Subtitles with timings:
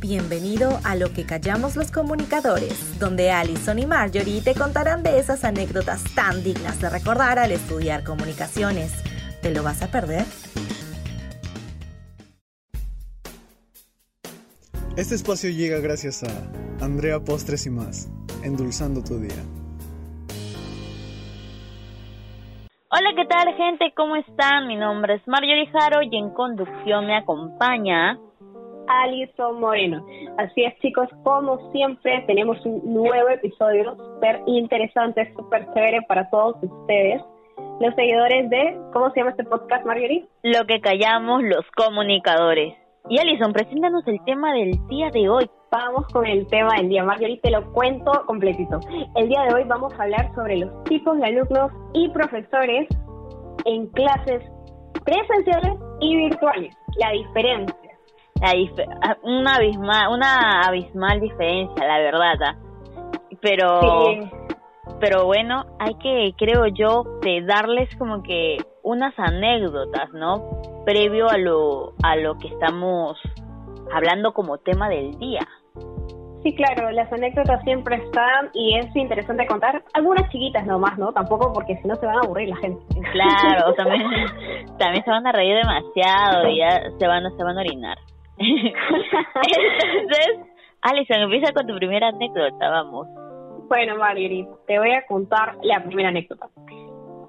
[0.00, 5.44] Bienvenido a Lo que callamos los comunicadores, donde Alison y Marjorie te contarán de esas
[5.44, 8.94] anécdotas tan dignas de recordar al estudiar comunicaciones.
[9.42, 10.24] ¿Te lo vas a perder?
[14.96, 18.08] Este espacio llega gracias a Andrea Postres y más,
[18.42, 19.44] endulzando tu día.
[22.88, 23.92] Hola, ¿qué tal gente?
[23.94, 24.66] ¿Cómo están?
[24.66, 28.18] Mi nombre es Marjorie Jaro y en conducción me acompaña
[28.90, 30.04] Alison Moreno.
[30.38, 36.56] Así es, chicos, como siempre, tenemos un nuevo episodio súper interesante, súper chévere para todos
[36.62, 37.22] ustedes.
[37.80, 40.26] Los seguidores de, ¿cómo se llama este podcast, Marjorie?
[40.42, 42.74] Lo que callamos los comunicadores.
[43.08, 45.48] Y Alison, preséntanos el tema del día de hoy.
[45.70, 48.80] Vamos con el tema del día, Marjorie, te lo cuento completito.
[49.14, 52.88] El día de hoy vamos a hablar sobre los tipos de alumnos y profesores
[53.64, 54.42] en clases
[55.04, 56.74] presenciales y virtuales.
[56.98, 57.89] La diferencia
[58.40, 62.56] la una abismal una abismal diferencia la verdad ¿ah?
[63.40, 63.80] pero
[64.98, 71.38] pero bueno hay que creo yo de darles como que unas anécdotas no previo a
[71.38, 73.18] lo a lo que estamos
[73.92, 75.46] hablando como tema del día
[76.42, 81.12] Sí, claro, las anécdotas siempre están y es interesante contar algunas chiquitas nomás, ¿no?
[81.12, 82.82] Tampoco porque si no se van a aburrir la gente.
[83.12, 84.02] Claro, también,
[84.78, 87.98] también se van a reír demasiado y ya se van, se van a orinar.
[88.40, 90.38] Entonces,
[90.82, 93.06] Alison, empieza con tu primera anécdota, vamos.
[93.68, 96.48] Bueno, Marguerite, te voy a contar la primera anécdota.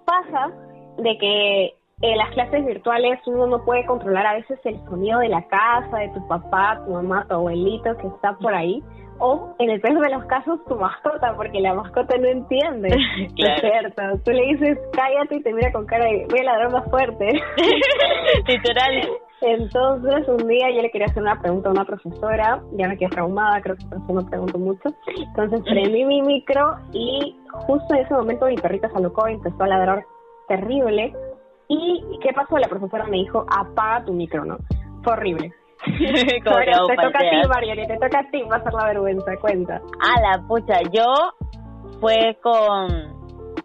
[0.06, 0.52] Pasa
[0.98, 5.30] de que en las clases virtuales uno no puede controlar a veces el sonido de
[5.30, 8.82] la casa, de tu papá, tu mamá, tu abuelito que está por ahí,
[9.20, 12.88] o en el peor de los casos tu mascota, porque la mascota no entiende,
[13.38, 14.02] es cierto.
[14.26, 17.28] Tú le dices cállate y te mira con cara de voy a ladrar más fuerte.
[18.48, 19.09] Literal.
[19.42, 23.09] Entonces, un día yo le quería hacer una pregunta a una profesora, ya me quedé
[23.09, 24.89] traumada, creo que por eso no pregunto mucho.
[25.17, 29.64] Entonces, prendí mi micro y justo en ese momento mi perrita se alocó y empezó
[29.64, 30.05] a ladrar
[30.48, 31.14] terrible.
[31.67, 32.58] ¿Y qué pasó?
[32.58, 34.58] La profesora me dijo, apaga tu micro, ¿no?
[35.04, 35.52] Fue horrible.
[35.86, 39.76] te toca a ti, Mariana, te toca a ti pasar la vergüenza, cuenta.
[39.76, 41.05] A la pucha, yo
[41.99, 42.89] fue con,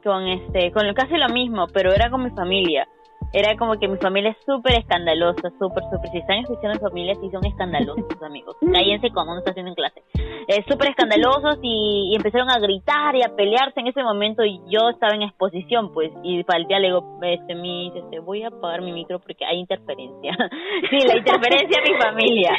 [0.02, 2.88] con este, con casi lo mismo, pero era con mi familia
[3.36, 6.10] era como que mi familia es súper escandalosa, súper, súper.
[6.10, 8.56] Si están escuchando mi familia, sí son escandalosos, amigos.
[8.72, 10.02] Cállense cuando uno está haciendo en clase.
[10.48, 14.88] Eh, súper escandalosos y, empezaron a gritar y a pelearse en ese momento y yo
[14.88, 16.10] estaba en exposición, pues.
[16.22, 19.44] Y para el día le digo, este, mi, este, voy a apagar mi micro porque
[19.44, 20.32] hay interferencia.
[20.90, 22.52] sí, la interferencia a mi familia.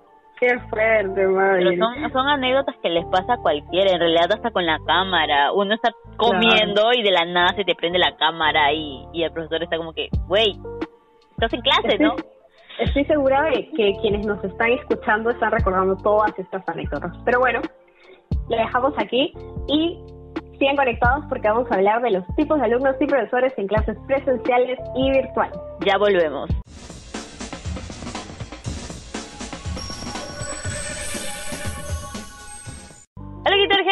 [0.40, 1.64] Qué fuerte, madre.
[1.68, 5.52] Pero son, son anécdotas que les pasa a cualquiera, en realidad hasta con la cámara.
[5.52, 9.32] Uno está comiendo y de la nada se te prende la cámara y, y el
[9.32, 10.58] profesor está como que, güey,
[11.32, 12.14] estás en clase, ¿no?
[12.78, 17.12] Estoy segura de que quienes nos están escuchando están recordando todas estas anécdotas.
[17.26, 17.60] Pero bueno,
[18.48, 19.34] lo dejamos aquí
[19.68, 19.98] y
[20.58, 23.96] sigan conectados porque vamos a hablar de los tipos de alumnos y profesores en clases
[24.06, 25.58] presenciales y virtuales.
[25.84, 26.48] Ya volvemos.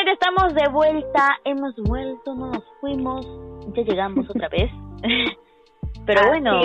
[0.09, 0.13] Gente?
[0.13, 1.39] Estamos de vuelta.
[1.45, 3.27] Hemos vuelto, no nos fuimos.
[3.75, 4.71] Ya llegamos otra vez.
[6.07, 6.61] Pero bueno,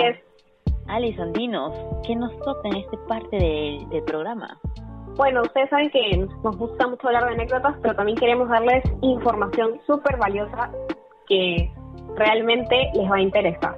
[0.86, 1.72] Alison, dinos,
[2.06, 4.58] ¿qué nos toca en esta parte del programa?
[5.16, 9.80] Bueno, ustedes saben que nos gusta mucho hablar de anécdotas, pero también queremos darles información
[9.86, 10.72] súper valiosa
[11.28, 11.70] que
[12.16, 13.76] realmente les va a interesar.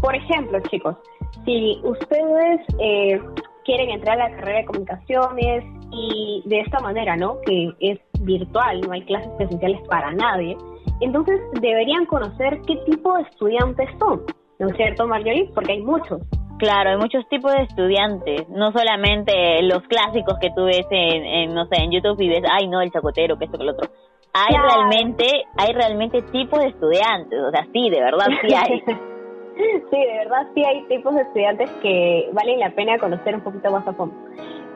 [0.00, 0.96] Por ejemplo, chicos,
[1.44, 3.20] si ustedes eh,
[3.64, 7.38] quieren entrar a la carrera de comunicaciones y de esta manera, ¿no?
[7.44, 10.56] Que es virtual, no hay clases presenciales para nadie.
[11.00, 14.22] Entonces deberían conocer qué tipo de estudiantes son,
[14.58, 15.50] ¿no es cierto, Marjorie?
[15.54, 16.20] Porque hay muchos.
[16.58, 21.64] Claro, hay muchos tipos de estudiantes, no solamente los clásicos que tú ves en, no
[21.64, 23.90] sé, en YouTube y ves, ay no, el chacotero, que esto, que lo otro.
[24.34, 25.24] Hay realmente,
[25.56, 28.80] hay realmente tipos de estudiantes, o sea, sí, de verdad sí hay.
[29.90, 33.70] sí, de verdad sí hay tipos de estudiantes que valen la pena conocer un poquito
[33.70, 34.14] más a fondo.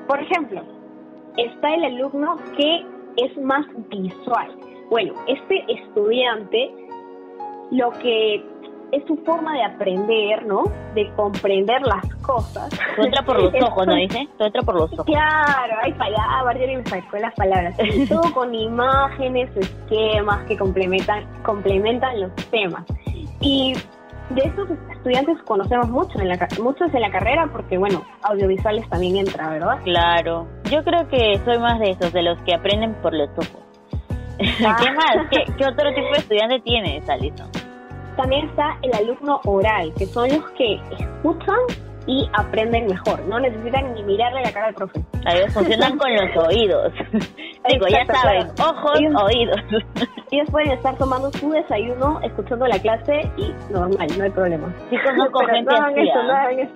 [0.09, 0.63] Por ejemplo,
[1.37, 2.87] está el alumno que
[3.17, 4.49] es más visual.
[4.91, 6.73] Bueno, este estudiante
[7.71, 8.45] lo que
[8.93, 10.65] es su forma de aprender, ¿no?
[10.95, 12.69] De comprender las cosas.
[12.97, 14.29] Tú entra por los ojos, ¿no dice?
[14.39, 15.07] Tú entra por los ojos.
[15.07, 17.77] Claro, hay palabras, y me sacó las palabras.
[18.09, 22.85] Todo con imágenes, esquemas que complementan, complementan los temas.
[23.41, 23.75] Y
[24.31, 29.17] de esos estudiantes conocemos mucho en la, muchos en la carrera porque, bueno, audiovisuales también
[29.17, 29.81] entra, ¿verdad?
[29.83, 30.47] Claro.
[30.75, 33.63] Yo creo que soy más de esos, de los que aprenden por los ojos.
[34.67, 34.77] Ah.
[34.83, 35.29] ¿Qué más?
[35.31, 37.49] ¿Qué, otro tipo de estudiante tienes, Alison?
[38.17, 41.59] También está el alumno oral, que son los que escuchan
[42.09, 43.25] y aprenden mejor.
[43.27, 45.01] No necesitan ni mirarle la cara al profe.
[45.25, 46.93] Ellos funcionan con los oídos.
[47.69, 49.61] Digo, ya saben, ojos, oídos.
[50.33, 54.75] Ellos pueden estar tomando su desayuno, escuchando la clase y normal, no hay problema.
[54.91, 56.09] Sí conozco gente no hagan así.
[56.09, 56.27] eso, ¿ah?
[56.27, 56.75] no hagan eso.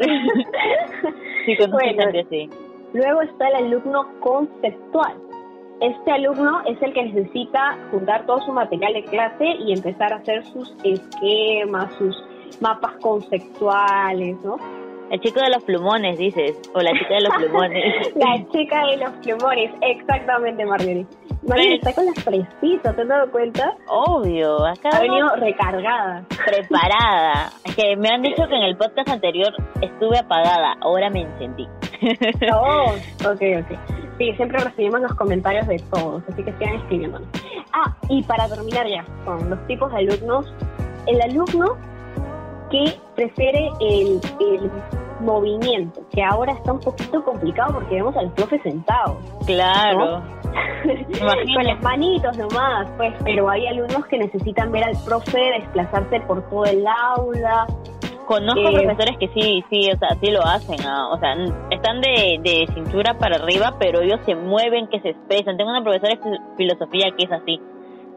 [1.47, 2.03] Sí conozco Bueno.
[2.03, 2.68] gente así.
[2.95, 5.15] Luego está el alumno conceptual.
[5.81, 10.17] Este alumno es el que necesita juntar todo su material de clase y empezar a
[10.17, 12.17] hacer sus esquemas, sus
[12.61, 14.57] mapas conceptuales, ¿no?
[15.11, 16.61] El chico de los plumones, dices.
[16.75, 18.15] O la chica de los plumones.
[18.17, 21.07] La chica de los plumones, exactamente, Marjorie.
[21.47, 23.75] Marjorie está con las fresitas, ¿te has dado cuenta?
[23.89, 26.25] Obvio, acá Ha venido recargada.
[26.45, 27.51] preparada.
[27.65, 29.49] Es que me han dicho que en el podcast anterior
[29.81, 30.77] estuve apagada.
[30.83, 31.67] Ahora me encendí.
[32.53, 33.79] Oh, ok, ok.
[34.19, 37.29] Sí, siempre recibimos los comentarios de todos, así que sigan escribiéndonos.
[37.73, 40.53] Ah, y para terminar ya con los tipos de alumnos,
[41.07, 41.77] el alumno
[42.71, 44.71] que prefiere el, el
[45.21, 49.19] movimiento, que ahora está un poquito complicado porque vemos al profe sentado.
[49.47, 50.23] Claro.
[51.55, 56.43] con las manitos nomás, pues, pero hay alumnos que necesitan ver al profe desplazarse por
[56.49, 57.67] todo el aula.
[58.29, 61.35] Conozco Eh, profesores que sí, sí, o sea, sí lo hacen, o sea,
[61.71, 65.57] están de, de cintura para arriba, pero ellos se mueven, que se expresan.
[65.57, 67.59] Tengo una profesora de fil- filosofía que es así,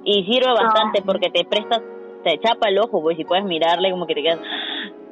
[0.04, 1.04] y sirve bastante Ah.
[1.06, 1.82] porque te prestas,
[2.26, 4.40] te chapa el ojo, pues, y puedes mirarle como que te quedas,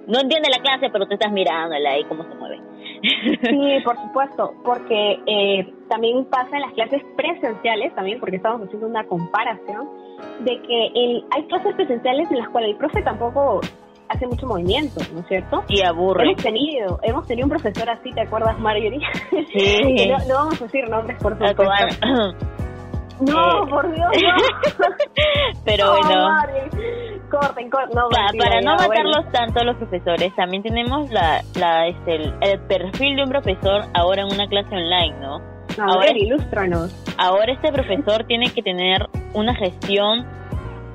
[0.06, 2.60] no entiende la clase, pero tú estás mirándola y cómo se mueve.
[3.02, 8.86] Sí, por supuesto, porque eh, también pasa en las clases presenciales, también porque estamos haciendo
[8.88, 9.88] una comparación,
[10.42, 13.62] de que el, hay clases presenciales en las cuales el profe tampoco
[14.10, 15.64] hace mucho movimiento, ¿no es cierto?
[15.68, 16.24] y aburre.
[16.32, 19.00] Hemos tenido, hemos tenido un profesor así, ¿te acuerdas, Marjorie?
[19.54, 19.78] Sí.
[19.98, 22.08] Que no, no vamos a decir nombres, por Ah, supuesto.
[23.22, 23.70] No, Eh.
[23.70, 24.84] por Dios, no.
[25.66, 26.30] pero No, bueno.
[27.30, 27.96] Corten, corten.
[27.96, 29.04] No, Para, mentira, para no ya, bueno.
[29.12, 33.30] matarlos tanto a los profesores, también tenemos la, la, este, el, el perfil de un
[33.30, 35.36] profesor ahora en una clase online, ¿no?
[35.36, 36.96] A ahora- ver, ilústranos.
[37.18, 40.26] Ahora este profesor tiene que tener una gestión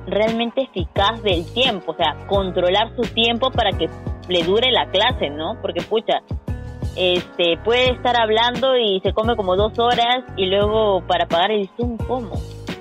[0.07, 3.89] realmente eficaz del tiempo, o sea, controlar su tiempo para que
[4.27, 5.57] le dure la clase, ¿no?
[5.61, 6.21] Porque pucha,
[6.95, 11.69] este puede estar hablando y se come como dos horas y luego para pagar el
[11.75, 12.35] Zoom, ¿cómo?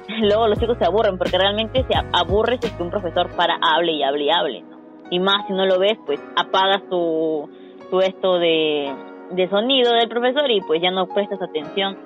[0.20, 3.58] Luego los chicos se aburren porque realmente se aburre si es que un profesor para
[3.60, 4.78] hable y hable y hable, ¿no?
[5.10, 7.48] Y más si no lo ves, pues apagas tu,
[7.90, 8.94] tu esto de,
[9.32, 11.98] de sonido del profesor y pues ya no prestas atención.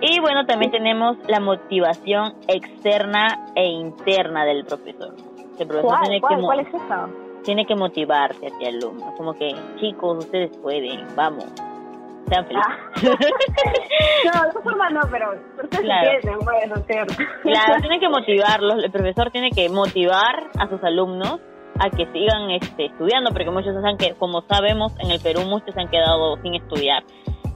[0.00, 5.14] Y bueno, también tenemos la motivación externa e interna del profesor.
[5.58, 7.08] El profesor ¿Cuál, tiene, que, cuál, es esa?
[7.44, 9.14] tiene que motivarte a ti, alumno.
[9.16, 11.44] Como que, chicos, ustedes pueden, vamos,
[12.28, 12.66] sean felices.
[12.66, 12.92] Ah.
[14.24, 15.32] No, de esa forma no, pero
[15.62, 16.10] ustedes Claro.
[16.12, 17.14] entienden, ¿no es cierto?
[17.42, 21.40] Claro, tiene que motivarlos, el profesor tiene que motivar a sus alumnos
[21.78, 25.74] a que sigan este, estudiando, porque muchos han que, como sabemos, en el Perú muchos
[25.74, 27.02] se han quedado sin estudiar.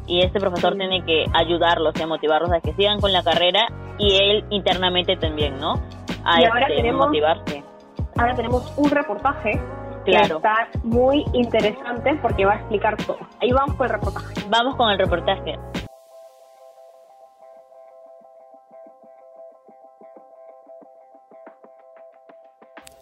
[0.07, 3.67] Y este profesor tiene que ayudarlos y motivarlos a que sigan con la carrera
[3.99, 5.75] y él internamente también, ¿no?
[6.25, 7.65] A Y ahora este, tenemos- motivarse.
[8.19, 9.61] Ahora tenemos un reportaje
[10.05, 10.37] que Claro.
[10.37, 13.19] está muy interesante porque va a explicar todo.
[13.43, 14.35] Ahí vamos con el reportaje.
[14.49, 15.59] Vamos con el reportaje.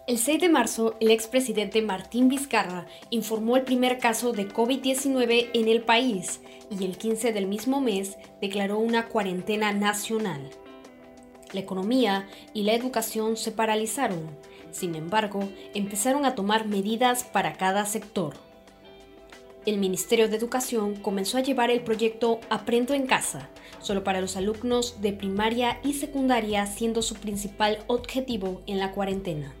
[0.07, 5.67] El 6 de marzo, el expresidente Martín Vizcarra informó el primer caso de COVID-19 en
[5.67, 10.47] el país y el 15 del mismo mes declaró una cuarentena nacional.
[11.53, 14.29] La economía y la educación se paralizaron,
[14.69, 18.35] sin embargo, empezaron a tomar medidas para cada sector.
[19.65, 23.49] El Ministerio de Educación comenzó a llevar el proyecto Aprendo en casa,
[23.81, 29.55] solo para los alumnos de primaria y secundaria siendo su principal objetivo en la cuarentena.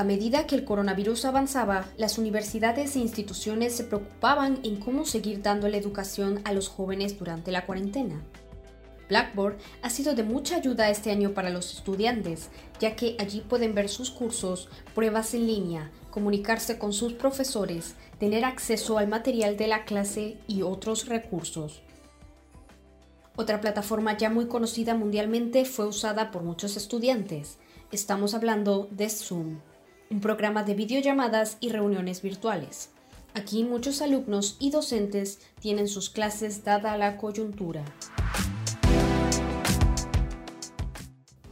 [0.00, 5.42] A medida que el coronavirus avanzaba, las universidades e instituciones se preocupaban en cómo seguir
[5.42, 8.22] dando la educación a los jóvenes durante la cuarentena.
[9.10, 12.48] Blackboard ha sido de mucha ayuda este año para los estudiantes,
[12.80, 18.46] ya que allí pueden ver sus cursos, pruebas en línea, comunicarse con sus profesores, tener
[18.46, 21.82] acceso al material de la clase y otros recursos.
[23.36, 27.58] Otra plataforma ya muy conocida mundialmente fue usada por muchos estudiantes.
[27.92, 29.58] Estamos hablando de Zoom,
[30.10, 32.90] un programa de videollamadas y reuniones virtuales.
[33.34, 37.84] Aquí muchos alumnos y docentes tienen sus clases dada la coyuntura.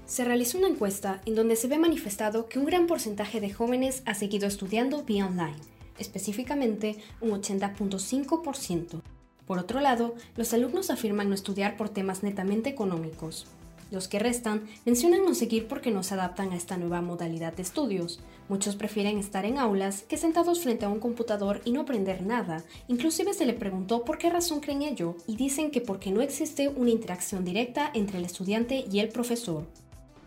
[0.06, 4.02] Se realizó una encuesta en donde se ve manifestado que un gran porcentaje de jóvenes
[4.06, 5.58] ha seguido estudiando vía online,
[5.96, 9.02] específicamente un 80.5%.
[9.46, 13.46] Por otro lado, los alumnos afirman no estudiar por temas netamente económicos.
[13.90, 17.62] Los que restan mencionan no seguir porque no se adaptan a esta nueva modalidad de
[17.62, 18.20] estudios.
[18.48, 22.62] Muchos prefieren estar en aulas que sentados frente a un computador y no aprender nada.
[22.88, 26.68] Inclusive se le preguntó por qué razón creen ello y dicen que porque no existe
[26.68, 29.66] una interacción directa entre el estudiante y el profesor.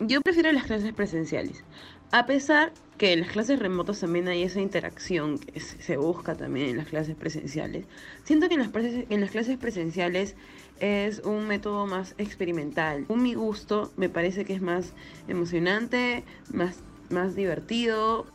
[0.00, 1.62] Yo prefiero las clases presenciales,
[2.10, 6.70] a pesar que en las clases remotas también hay esa interacción que se busca también
[6.70, 7.86] en las clases presenciales.
[8.24, 8.70] Siento que en las,
[9.10, 10.34] en las clases presenciales
[10.82, 13.06] es un método más experimental.
[13.08, 14.92] Un mi gusto me parece que es más
[15.28, 16.76] emocionante, más,
[17.08, 18.26] más divertido.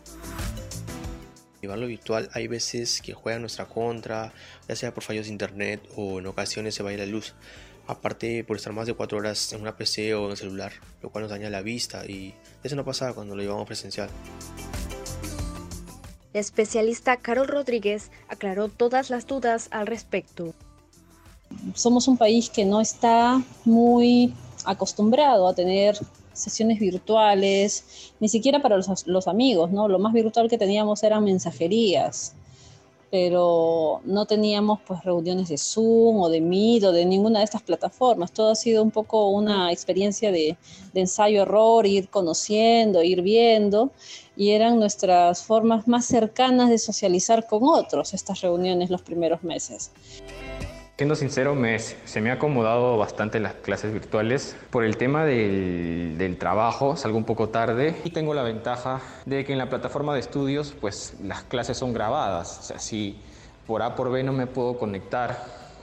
[1.62, 4.32] Llevarlo virtual hay veces que juega en nuestra contra,
[4.66, 7.36] ya sea por fallos de internet o en ocasiones se va a ir la luz.
[7.86, 11.10] Aparte por estar más de 4 horas en una PC o en el celular, lo
[11.10, 14.10] cual nos daña la vista y eso no pasaba cuando lo llevamos presencial.
[16.32, 20.54] La especialista Carol Rodríguez aclaró todas las dudas al respecto
[21.74, 24.34] somos un país que no está muy
[24.66, 25.98] acostumbrado a tener
[26.38, 29.88] sesiones virtuales, ni siquiera para los, amigos, ¿no?
[29.88, 32.36] Lo más virtual que teníamos eran mensajerías,
[33.10, 37.64] pero no teníamos pues reuniones de Zoom o de Meet o de ninguna de estas
[37.64, 38.32] plataformas.
[38.32, 40.58] Todo ha sido un poco una experiencia de,
[40.94, 43.92] ensayo-error, ir conociendo, ir viendo,
[44.36, 49.92] y eran nuestras formas más cercanas de socializar con otros estas reuniones los primeros meses.
[50.98, 54.58] Siendo sincero, me, se me ha acomodado bastante las clases virtuales.
[54.72, 59.52] Por el tema del, trabajo, salgo un poco tarde y tengo la ventaja de que
[59.52, 62.58] en la plataforma de estudios, pues las clases son grabadas.
[62.58, 63.20] O sea, si
[63.68, 65.38] por A por B no me puedo conectar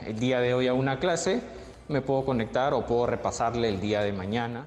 [0.04, 1.42] el día de hoy a una clase,
[1.86, 4.64] me puedo conectar o puedo repasarle el día de mañana.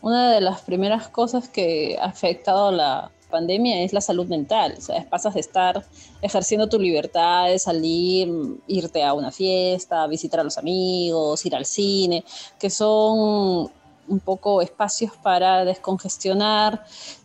[0.00, 4.74] Una de las primeras cosas que ha afectado la, pandemia es la salud mental.
[4.78, 5.84] O sea, pasas de estar
[6.22, 8.28] ejerciendo tu libertad de salir,
[8.66, 12.24] irte a una fiesta, visitar a los amigos, ir al cine,
[12.58, 13.70] que son
[14.08, 16.84] un poco espacios para descongestionar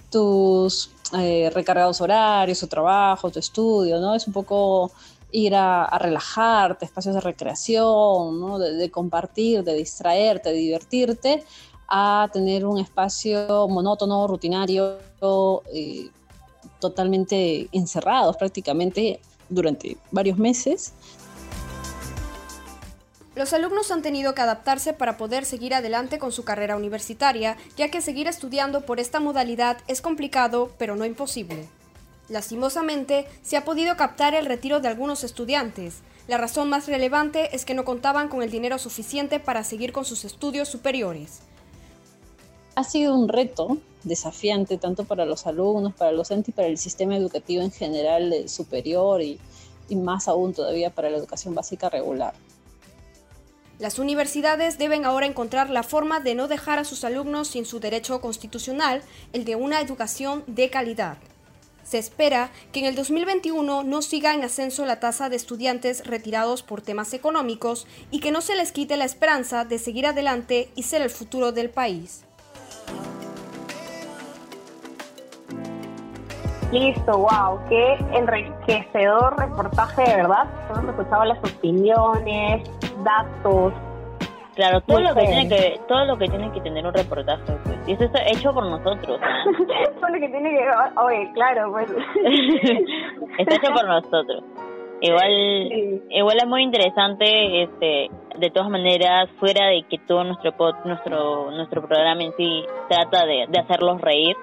[0.10, 4.15] tus eh, recargados horarios, tu trabajo, tu estudio, ¿no?
[4.15, 4.91] Es un poco
[5.31, 8.60] ir a, relajarte, espacios de recreación, ¿no?
[8.60, 11.43] de, de compartir, de distraerte, de divertirte,
[11.88, 15.00] a tener un espacio monótono, rutinario,
[15.74, 16.10] eh,
[16.80, 20.94] totalmente encerrados prácticamente durante varios meses.
[23.36, 27.90] Los alumnos han tenido que adaptarse para poder seguir adelante con su carrera universitaria, ya
[27.90, 31.68] que seguir estudiando por esta modalidad es complicado, pero no imposible.
[32.30, 36.02] Lastimosamente, se ha podido captar el retiro de algunos estudiantes.
[36.28, 40.06] La razón más relevante es que no contaban con el dinero suficiente para seguir con
[40.06, 41.42] sus estudios superiores
[42.75, 46.77] ha sido un reto desafiante tanto para los alumnos, para los docentes y para el
[46.77, 49.39] sistema educativo en general eh, superior y,
[49.89, 52.34] y más aún todavía para la educación básica regular.
[53.80, 57.80] Las universidades deben ahora encontrar la forma de no dejar a sus alumnos sin su
[57.80, 59.01] derecho constitucional,
[59.34, 61.18] el de una educación de calidad.
[61.84, 66.63] Se espera que en el 2021 no siga en ascenso la tasa de estudiantes retirados
[66.63, 70.84] por temas económicos y que no se les quite la esperanza de seguir adelante y
[70.84, 72.24] ser el futuro del país.
[76.74, 80.48] Listo, wow, qué enriquecedor reportaje, de verdad.
[80.72, 82.68] Hemos escuchado las opiniones,
[83.03, 83.74] datos.
[84.56, 87.77] Claro, todo lo que tiene que todo lo que tiene que tener un reportaje, pues.
[87.88, 89.20] Y eso está hecho por nosotros.
[90.00, 90.65] todo lo que tiene que
[91.00, 91.92] oye, claro, pues.
[93.38, 94.44] está hecho por nosotros.
[95.00, 95.32] Igual
[96.10, 100.53] igual es muy interesante este de todas maneras fuera de que todo nuestro
[100.86, 104.36] nuestro nuestro programa en sí trata de, de hacerlos reír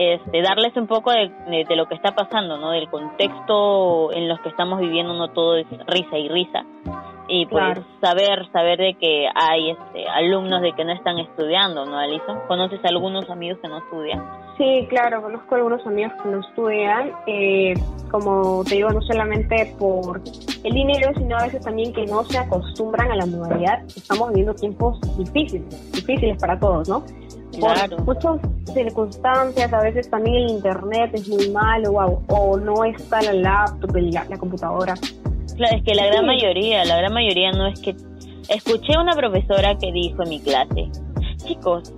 [0.00, 1.30] este, darles un poco de,
[1.68, 2.70] de, lo que está pasando, ¿no?
[2.70, 6.64] Del contexto en los que estamos viviendo, no todo es risa y risa.
[7.32, 11.96] Y pues saber saber de que hay este, alumnos de que no están estudiando, ¿no,
[11.96, 12.40] Alison?
[12.48, 14.20] ¿Conoces algunos amigos que no estudian?
[14.58, 17.12] Sí, claro, conozco algunos amigos que no estudian.
[17.28, 17.74] Eh,
[18.10, 20.20] como te digo, no solamente por
[20.64, 23.84] el dinero, sino a veces también que no se acostumbran a la modalidad.
[23.84, 27.04] Estamos viviendo tiempos difíciles, difíciles para todos, ¿no?
[27.60, 28.40] Por muchas
[28.74, 31.92] circunstancias, a veces también el internet es muy malo
[32.28, 34.94] o, no está la laptop, la, la computadora.
[35.60, 37.94] Claro, es que la gran mayoría, la gran mayoría no es que...
[38.48, 40.90] Escuché una profesora que dijo en mi clase,
[41.36, 41.92] chicos,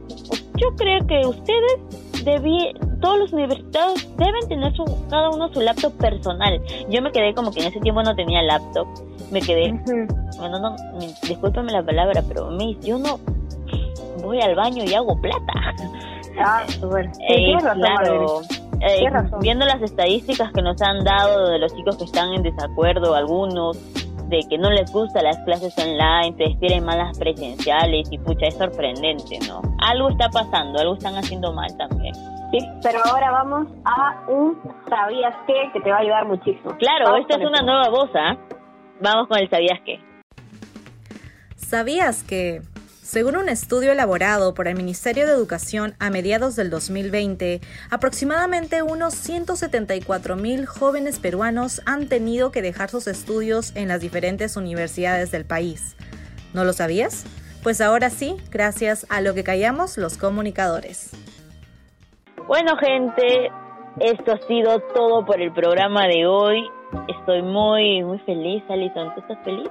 [0.57, 5.93] yo creo que ustedes debí, todos los universitarios deben tener su, cada uno su laptop
[5.99, 6.61] personal.
[6.91, 8.89] Yo me quedé como que en ese tiempo no tenía laptop.
[9.31, 9.73] Me quedé,
[10.39, 10.77] bueno, no,
[11.23, 13.21] discúlpame la palabra, pero me, yo no,
[14.23, 15.53] voy al baño y hago plata.
[16.39, 17.13] Ah, bueno.
[17.29, 18.41] Eh, claro.
[18.85, 19.09] Eh,
[19.41, 23.79] viendo las estadísticas que nos han dado de los chicos que están en desacuerdo, algunos,
[24.29, 28.57] de que no les gustan las clases online, prefieren más las presenciales y pucha, es
[28.57, 29.61] sorprendente, ¿no?
[29.87, 32.15] Algo está pasando, algo están haciendo mal también.
[32.51, 34.59] Sí, pero ahora vamos a un
[34.89, 35.71] ¿sabías qué?
[35.73, 36.77] que te va a ayudar muchísimo.
[36.79, 38.37] Claro, esta es una nueva voz, ¿ah?
[39.01, 40.01] Vamos con el ¿sabías qué?
[41.57, 42.63] ¿Sabías que
[43.13, 49.13] según un estudio elaborado por el Ministerio de Educación a mediados del 2020, aproximadamente unos
[49.13, 55.45] 174 mil jóvenes peruanos han tenido que dejar sus estudios en las diferentes universidades del
[55.45, 55.95] país.
[56.55, 57.27] ¿No lo sabías?
[57.63, 61.13] Pues ahora sí, gracias a lo que callamos los comunicadores.
[62.47, 63.51] Bueno gente,
[64.01, 66.67] esto ha sido todo por el programa de hoy.
[67.09, 69.15] Estoy muy, muy feliz, Alison.
[69.15, 69.69] ¿Tú estás feliz?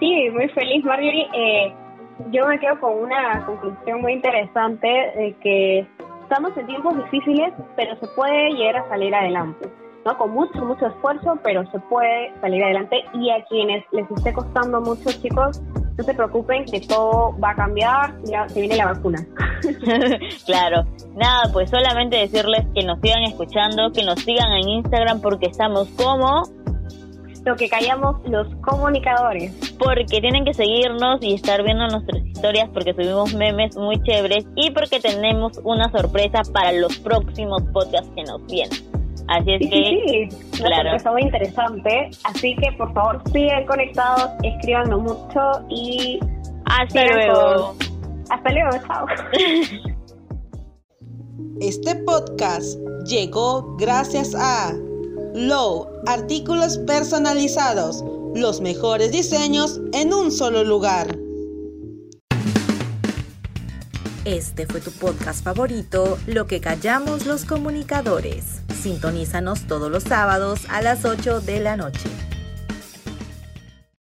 [0.00, 1.28] Sí, muy feliz, Marjorie.
[1.32, 1.85] Eh,
[2.30, 5.86] yo me quedo con una conclusión muy interesante de que
[6.22, 9.68] estamos en tiempos difíciles, pero se puede llegar a salir adelante.
[10.04, 10.16] ¿no?
[10.16, 13.04] Con mucho, mucho esfuerzo, pero se puede salir adelante.
[13.14, 15.60] Y a quienes les esté costando mucho, chicos,
[15.96, 19.18] no se preocupen que todo va a cambiar, ya se viene la vacuna.
[20.46, 25.46] claro, nada, pues solamente decirles que nos sigan escuchando, que nos sigan en Instagram porque
[25.46, 26.44] estamos como
[27.46, 29.52] lo que callamos los comunicadores.
[29.78, 34.70] Porque tienen que seguirnos y estar viendo nuestras historias porque subimos memes muy chéveres y
[34.72, 38.78] porque tenemos una sorpresa para los próximos podcasts que nos vienen.
[39.28, 40.96] Así es que, sí, claro.
[40.96, 42.10] Está muy interesante.
[42.24, 46.18] Así que por favor sigan conectados, escríbanos mucho y
[46.64, 47.74] hasta luego.
[48.28, 49.06] Hasta luego, chao.
[51.60, 54.74] Este podcast llegó gracias a
[55.36, 58.02] Low, artículos personalizados,
[58.34, 61.14] los mejores diseños en un solo lugar.
[64.24, 68.62] Este fue tu podcast favorito, Lo que callamos los comunicadores.
[68.80, 72.08] Sintonízanos todos los sábados a las 8 de la noche.